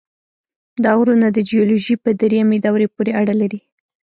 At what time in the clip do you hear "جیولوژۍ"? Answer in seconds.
1.49-1.95